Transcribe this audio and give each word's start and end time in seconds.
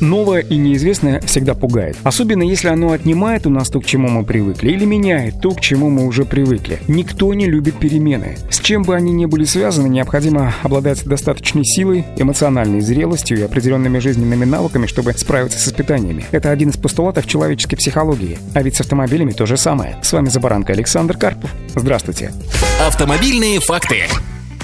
Новое 0.00 0.40
и 0.40 0.56
неизвестное 0.56 1.20
всегда 1.20 1.54
пугает. 1.54 1.96
Особенно 2.02 2.42
если 2.42 2.68
оно 2.68 2.92
отнимает 2.92 3.46
у 3.46 3.50
нас 3.50 3.68
то, 3.68 3.80
к 3.80 3.86
чему 3.86 4.08
мы 4.08 4.24
привыкли, 4.24 4.70
или 4.70 4.84
меняет 4.84 5.40
то, 5.40 5.50
к 5.50 5.60
чему 5.60 5.90
мы 5.90 6.06
уже 6.06 6.24
привыкли. 6.24 6.78
Никто 6.88 7.32
не 7.34 7.46
любит 7.46 7.78
перемены. 7.78 8.36
С 8.50 8.60
чем 8.60 8.82
бы 8.82 8.94
они 8.94 9.12
ни 9.12 9.26
были 9.26 9.44
связаны, 9.44 9.88
необходимо 9.88 10.54
обладать 10.62 11.04
достаточной 11.04 11.64
силой, 11.64 12.04
эмоциональной 12.16 12.80
зрелостью 12.80 13.38
и 13.38 13.42
определенными 13.42 13.98
жизненными 13.98 14.44
навыками, 14.44 14.86
чтобы 14.86 15.12
справиться 15.14 15.58
с 15.58 15.68
испытаниями. 15.68 16.24
Это 16.30 16.50
один 16.50 16.70
из 16.70 16.76
постулатов 16.76 17.26
человеческой 17.26 17.76
психологии. 17.76 18.38
А 18.54 18.62
ведь 18.62 18.76
с 18.76 18.80
автомобилями 18.80 19.32
то 19.32 19.46
же 19.46 19.56
самое. 19.56 19.96
С 20.02 20.12
вами 20.12 20.28
Забаранка 20.28 20.72
Александр 20.72 21.16
Карпов. 21.16 21.50
Здравствуйте. 21.74 22.32
Автомобильные 22.86 23.60
факты. 23.60 24.04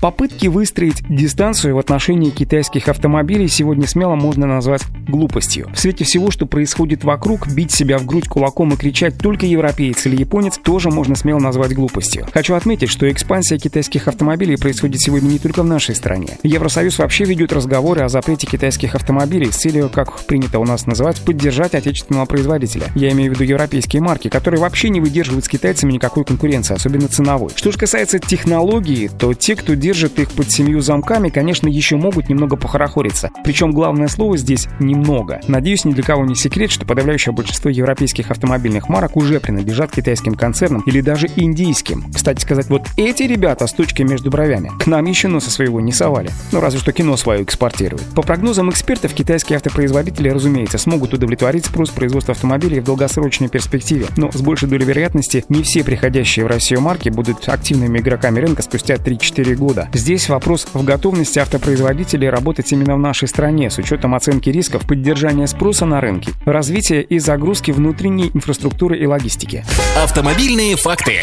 Попытки 0.00 0.46
выстроить 0.46 1.02
дистанцию 1.10 1.76
в 1.76 1.78
отношении 1.78 2.30
китайских 2.30 2.88
автомобилей 2.88 3.48
сегодня 3.48 3.86
смело 3.86 4.14
можно 4.14 4.46
назвать 4.46 4.82
глупостью. 5.06 5.68
В 5.74 5.78
свете 5.78 6.04
всего, 6.04 6.30
что 6.30 6.46
происходит 6.46 7.04
вокруг, 7.04 7.46
бить 7.48 7.70
себя 7.70 7.98
в 7.98 8.06
грудь 8.06 8.26
кулаком 8.26 8.72
и 8.72 8.76
кричать 8.76 9.18
«только 9.18 9.44
европеец 9.44 10.06
или 10.06 10.16
японец» 10.16 10.56
тоже 10.56 10.88
можно 10.88 11.16
смело 11.16 11.38
назвать 11.38 11.74
глупостью. 11.74 12.26
Хочу 12.32 12.54
отметить, 12.54 12.88
что 12.88 13.10
экспансия 13.12 13.58
китайских 13.58 14.08
автомобилей 14.08 14.56
происходит 14.56 15.02
сегодня 15.02 15.28
не 15.28 15.38
только 15.38 15.62
в 15.62 15.66
нашей 15.66 15.94
стране. 15.94 16.38
Евросоюз 16.42 16.98
вообще 16.98 17.24
ведет 17.24 17.52
разговоры 17.52 18.00
о 18.00 18.08
запрете 18.08 18.46
китайских 18.46 18.94
автомобилей 18.94 19.52
с 19.52 19.56
целью, 19.56 19.90
как 19.90 20.20
принято 20.20 20.60
у 20.60 20.64
нас 20.64 20.86
называть, 20.86 21.20
поддержать 21.20 21.74
отечественного 21.74 22.24
производителя. 22.24 22.86
Я 22.94 23.10
имею 23.10 23.32
в 23.32 23.34
виду 23.34 23.44
европейские 23.44 24.00
марки, 24.00 24.28
которые 24.28 24.62
вообще 24.62 24.88
не 24.88 25.02
выдерживают 25.02 25.44
с 25.44 25.48
китайцами 25.48 25.92
никакой 25.92 26.24
конкуренции, 26.24 26.74
особенно 26.74 27.08
ценовой. 27.08 27.50
Что 27.54 27.70
же 27.70 27.76
касается 27.76 28.18
технологии, 28.18 29.10
то 29.18 29.34
те, 29.34 29.56
кто 29.56 29.74
держит 29.74 29.89
держит 29.90 30.20
их 30.20 30.30
под 30.30 30.48
семью 30.52 30.80
замками, 30.82 31.30
конечно, 31.30 31.66
еще 31.66 31.96
могут 31.96 32.28
немного 32.28 32.54
похорохориться. 32.54 33.30
Причем 33.42 33.72
главное 33.72 34.06
слово 34.06 34.36
здесь 34.36 34.68
«немного». 34.78 35.40
Надеюсь, 35.48 35.84
ни 35.84 35.92
для 35.92 36.04
кого 36.04 36.24
не 36.24 36.36
секрет, 36.36 36.70
что 36.70 36.86
подавляющее 36.86 37.34
большинство 37.34 37.68
европейских 37.68 38.30
автомобильных 38.30 38.88
марок 38.88 39.16
уже 39.16 39.40
принадлежат 39.40 39.90
китайским 39.90 40.36
концернам 40.36 40.84
или 40.86 41.00
даже 41.00 41.26
индийским. 41.34 42.04
Кстати 42.14 42.40
сказать, 42.40 42.68
вот 42.68 42.82
эти 42.96 43.24
ребята 43.24 43.66
с 43.66 43.72
точкой 43.72 44.02
между 44.02 44.30
бровями 44.30 44.70
к 44.78 44.86
нам 44.86 45.04
еще 45.06 45.26
носа 45.26 45.50
своего 45.50 45.80
не 45.80 45.90
совали. 45.90 46.30
Ну, 46.52 46.60
разве 46.60 46.78
что 46.78 46.92
кино 46.92 47.16
свое 47.16 47.42
экспортируют. 47.42 48.04
По 48.14 48.22
прогнозам 48.22 48.70
экспертов, 48.70 49.12
китайские 49.12 49.56
автопроизводители, 49.56 50.28
разумеется, 50.28 50.78
смогут 50.78 51.14
удовлетворить 51.14 51.66
спрос 51.66 51.90
производства 51.90 52.30
автомобилей 52.30 52.78
в 52.78 52.84
долгосрочной 52.84 53.48
перспективе. 53.48 54.06
Но 54.16 54.30
с 54.30 54.40
большей 54.40 54.68
долей 54.68 54.84
вероятности 54.84 55.44
не 55.48 55.64
все 55.64 55.82
приходящие 55.82 56.44
в 56.44 56.48
Россию 56.48 56.80
марки 56.80 57.08
будут 57.08 57.48
активными 57.48 57.98
игроками 57.98 58.38
рынка 58.38 58.62
спустя 58.62 58.94
3-4 58.94 59.56
года 59.56 59.79
года. 59.80 59.98
Здесь 59.98 60.28
вопрос 60.28 60.66
в 60.72 60.84
готовности 60.84 61.38
автопроизводителей 61.38 62.28
работать 62.28 62.72
именно 62.72 62.96
в 62.96 62.98
нашей 62.98 63.28
стране 63.28 63.70
с 63.70 63.78
учетом 63.78 64.14
оценки 64.14 64.50
рисков, 64.50 64.86
поддержания 64.86 65.46
спроса 65.46 65.86
на 65.86 66.00
рынке, 66.00 66.32
развития 66.44 67.02
и 67.02 67.18
загрузки 67.18 67.70
внутренней 67.70 68.30
инфраструктуры 68.34 68.98
и 68.98 69.06
логистики. 69.06 69.64
Автомобильные 69.96 70.76
факты. 70.76 71.22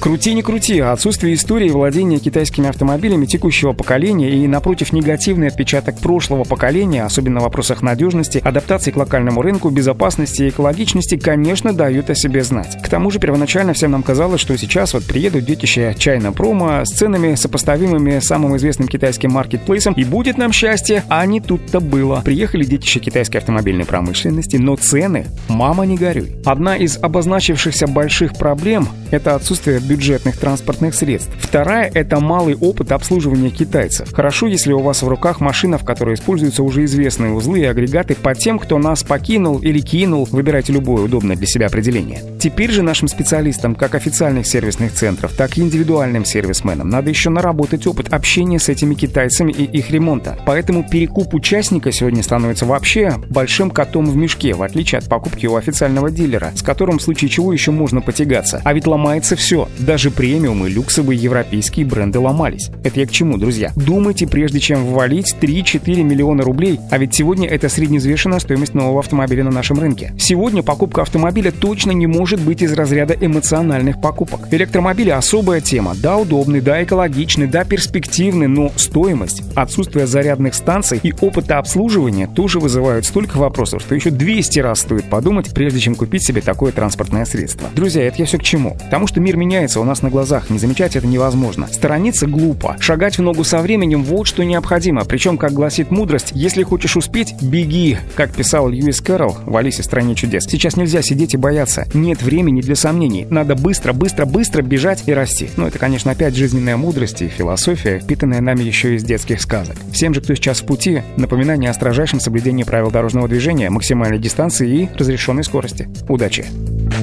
Крути 0.00 0.32
не 0.32 0.42
крути, 0.42 0.78
а 0.78 0.92
отсутствие 0.92 1.34
истории 1.34 1.70
владения 1.70 2.20
китайскими 2.20 2.68
автомобилями 2.68 3.26
текущего 3.26 3.72
поколения 3.72 4.30
и, 4.30 4.46
напротив, 4.46 4.92
негативный 4.92 5.48
отпечаток 5.48 5.98
прошлого 5.98 6.44
поколения, 6.44 7.04
особенно 7.04 7.40
в 7.40 7.42
вопросах 7.42 7.82
надежности, 7.82 8.40
адаптации 8.42 8.92
к 8.92 8.96
локальному 8.96 9.42
рынку, 9.42 9.70
безопасности 9.70 10.44
и 10.44 10.48
экологичности, 10.50 11.16
конечно, 11.16 11.72
дают 11.72 12.10
о 12.10 12.14
себе 12.14 12.44
знать. 12.44 12.80
К 12.80 12.88
тому 12.88 13.10
же, 13.10 13.18
первоначально 13.18 13.72
всем 13.72 13.90
нам 13.90 14.04
казалось, 14.04 14.40
что 14.40 14.56
сейчас 14.56 14.94
вот 14.94 15.04
приедут 15.04 15.44
детище 15.44 15.96
Чайна 15.98 16.30
Промо 16.30 16.84
с 16.84 16.90
ценами, 16.90 17.34
сопоставимыми 17.34 18.20
с 18.20 18.26
самым 18.26 18.56
известным 18.56 18.86
китайским 18.86 19.32
маркетплейсом, 19.32 19.94
и 19.94 20.04
будет 20.04 20.38
нам 20.38 20.52
счастье, 20.52 21.02
а 21.08 21.26
не 21.26 21.40
тут-то 21.40 21.80
было. 21.80 22.22
Приехали 22.24 22.62
детище 22.62 23.00
китайской 23.00 23.38
автомобильной 23.38 23.84
промышленности, 23.84 24.58
но 24.58 24.76
цены, 24.76 25.26
мама 25.48 25.86
не 25.86 25.96
горюй. 25.96 26.36
Одна 26.44 26.76
из 26.76 26.98
обозначившихся 27.02 27.88
больших 27.88 28.34
проблем– 28.34 28.88
это 29.10 29.34
отсутствие 29.34 29.80
бюджетных 29.88 30.36
транспортных 30.36 30.94
средств. 30.94 31.30
Вторая– 31.40 31.90
это 31.94 32.20
малый 32.20 32.54
опыт 32.54 32.92
обслуживания 32.92 33.50
китайцев. 33.50 34.12
Хорошо, 34.12 34.46
если 34.46 34.72
у 34.72 34.80
вас 34.80 35.02
в 35.02 35.08
руках 35.08 35.40
машина, 35.40 35.78
в 35.78 35.84
которой 35.84 36.14
используются 36.14 36.62
уже 36.62 36.84
известные 36.84 37.32
узлы 37.32 37.60
и 37.60 37.64
агрегаты 37.64 38.14
по 38.14 38.34
тем, 38.34 38.58
кто 38.58 38.78
нас 38.78 39.02
покинул 39.02 39.58
или 39.58 39.80
кинул, 39.80 40.28
выбирайте 40.30 40.72
любое 40.72 41.02
удобное 41.02 41.36
для 41.36 41.46
себя 41.46 41.66
определение. 41.66 42.22
Теперь 42.38 42.70
же 42.70 42.82
нашим 42.82 43.08
специалистам, 43.08 43.74
как 43.74 43.94
официальных 43.94 44.46
сервисных 44.46 44.92
центров, 44.92 45.32
так 45.32 45.56
и 45.56 45.62
индивидуальным 45.62 46.24
сервисменам, 46.24 46.88
надо 46.88 47.08
еще 47.08 47.30
наработать 47.30 47.86
опыт 47.86 48.12
общения 48.12 48.58
с 48.58 48.68
этими 48.68 48.94
китайцами 48.94 49.52
и 49.52 49.64
их 49.64 49.90
ремонта. 49.90 50.38
Поэтому 50.46 50.84
перекуп 50.88 51.34
участника 51.34 51.90
сегодня 51.92 52.22
становится 52.22 52.66
вообще 52.66 53.14
большим 53.30 53.70
котом 53.70 54.06
в 54.06 54.16
мешке, 54.16 54.54
в 54.54 54.62
отличие 54.62 54.98
от 54.98 55.08
покупки 55.08 55.46
у 55.46 55.56
официального 55.56 56.10
дилера, 56.10 56.52
с 56.54 56.62
которым 56.62 56.98
в 56.98 57.02
случае 57.02 57.30
чего 57.30 57.52
еще 57.52 57.70
можно 57.70 58.00
потягаться. 58.00 58.60
А 58.64 58.72
ведь 58.72 58.86
ломается 58.86 59.36
все. 59.36 59.68
Даже 59.78 60.10
премиумы, 60.10 60.68
люксовые 60.68 61.18
европейские 61.18 61.86
бренды 61.86 62.18
ломались. 62.18 62.70
Это 62.84 63.00
я 63.00 63.06
к 63.06 63.10
чему, 63.10 63.38
друзья? 63.38 63.72
Думайте, 63.76 64.26
прежде 64.26 64.58
чем 64.58 64.84
ввалить 64.84 65.36
3-4 65.40 66.02
миллиона 66.02 66.42
рублей, 66.42 66.80
а 66.90 66.98
ведь 66.98 67.14
сегодня 67.14 67.48
это 67.48 67.68
средневзвешенная 67.68 68.40
стоимость 68.40 68.74
нового 68.74 69.00
автомобиля 69.00 69.44
на 69.44 69.50
нашем 69.50 69.78
рынке. 69.78 70.12
Сегодня 70.18 70.62
покупка 70.62 71.02
автомобиля 71.02 71.52
точно 71.52 71.92
не 71.92 72.06
может 72.06 72.40
быть 72.40 72.62
из 72.62 72.72
разряда 72.72 73.14
эмоциональных 73.18 74.00
покупок. 74.00 74.48
Электромобили 74.50 75.10
особая 75.10 75.60
тема. 75.60 75.94
Да, 75.94 76.16
удобный, 76.16 76.60
да, 76.60 76.82
экологичный, 76.82 77.46
да, 77.46 77.64
перспективный, 77.64 78.48
но 78.48 78.72
стоимость, 78.76 79.42
отсутствие 79.54 80.06
зарядных 80.06 80.54
станций 80.54 80.98
и 81.02 81.12
опыта 81.20 81.58
обслуживания 81.58 82.26
тоже 82.26 82.58
вызывают 82.58 83.06
столько 83.06 83.36
вопросов, 83.36 83.82
что 83.82 83.94
еще 83.94 84.10
200 84.10 84.58
раз 84.60 84.80
стоит 84.80 85.04
подумать, 85.04 85.54
прежде 85.54 85.78
чем 85.78 85.94
купить 85.94 86.26
себе 86.26 86.40
такое 86.40 86.72
транспортное 86.72 87.24
средство. 87.24 87.68
Друзья, 87.74 88.02
это 88.04 88.18
я 88.18 88.24
все 88.26 88.38
к 88.38 88.42
чему? 88.42 88.76
Потому 88.84 89.06
что 89.06 89.20
мир 89.20 89.36
меняется 89.36 89.67
меняется 89.68 89.80
у 89.80 89.84
нас 89.84 90.02
на 90.02 90.08
глазах, 90.08 90.50
не 90.50 90.58
замечать 90.58 90.96
это 90.96 91.06
невозможно. 91.06 91.66
Сторониться 91.66 92.26
глупо. 92.26 92.76
Шагать 92.80 93.18
в 93.18 93.22
ногу 93.22 93.44
со 93.44 93.58
временем 93.58 94.02
вот 94.02 94.26
что 94.26 94.42
необходимо. 94.42 95.04
Причем, 95.04 95.36
как 95.36 95.52
гласит 95.52 95.90
мудрость, 95.90 96.30
если 96.34 96.62
хочешь 96.62 96.96
успеть, 96.96 97.34
беги. 97.42 97.98
Как 98.14 98.32
писал 98.32 98.68
Льюис 98.68 99.00
Кэрролл 99.00 99.36
в 99.44 99.56
«Алисе 99.56 99.82
в 99.82 99.84
стране 99.84 100.14
чудес». 100.14 100.44
Сейчас 100.44 100.76
нельзя 100.76 101.02
сидеть 101.02 101.34
и 101.34 101.36
бояться. 101.36 101.86
Нет 101.92 102.22
времени 102.22 102.62
для 102.62 102.76
сомнений. 102.76 103.26
Надо 103.28 103.54
быстро, 103.54 103.92
быстро, 103.92 104.24
быстро 104.24 104.62
бежать 104.62 105.02
и 105.06 105.12
расти. 105.12 105.50
Ну, 105.56 105.66
это, 105.66 105.78
конечно, 105.78 106.12
опять 106.12 106.34
жизненная 106.34 106.76
мудрость 106.76 107.20
и 107.20 107.28
философия, 107.28 107.98
впитанная 107.98 108.40
нами 108.40 108.62
еще 108.62 108.94
из 108.94 109.04
детских 109.04 109.42
сказок. 109.42 109.76
Всем 109.92 110.14
же, 110.14 110.22
кто 110.22 110.34
сейчас 110.34 110.60
в 110.60 110.66
пути, 110.66 111.02
напоминание 111.16 111.70
о 111.70 111.74
строжайшем 111.74 112.20
соблюдении 112.20 112.64
правил 112.64 112.90
дорожного 112.90 113.28
движения, 113.28 113.68
максимальной 113.68 114.18
дистанции 114.18 114.82
и 114.82 114.88
разрешенной 114.96 115.44
скорости. 115.44 115.88
Удачи! 116.08 116.46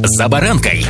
«За 0.03 0.27
баранкой» 0.27 0.85